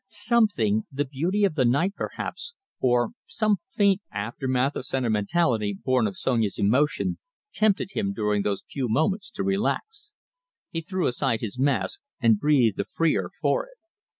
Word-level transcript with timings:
Something 0.07 0.85
the 0.91 1.05
beauty 1.05 1.43
of 1.45 1.53
the 1.53 1.63
night, 1.63 1.93
perhaps, 1.95 2.55
or 2.79 3.11
some 3.27 3.57
faint 3.69 4.01
aftermath 4.11 4.75
of 4.75 4.87
sentimentality 4.87 5.77
born 5.85 6.07
of 6.07 6.17
Sonia's 6.17 6.57
emotion 6.57 7.19
tempted 7.53 7.91
him 7.91 8.11
during 8.11 8.41
those 8.41 8.65
few 8.67 8.89
moments 8.89 9.29
to 9.29 9.43
relax. 9.43 10.11
He 10.71 10.81
threw 10.81 11.05
aside 11.05 11.41
his 11.41 11.59
mask 11.59 11.99
and 12.19 12.39
breathed 12.39 12.77
the 12.77 12.85
freer 12.85 13.29
for 13.39 13.67
it. 13.67 13.77